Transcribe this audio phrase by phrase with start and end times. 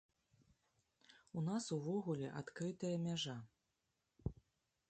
[1.41, 3.37] У нас увогуле адкрытая мяжа!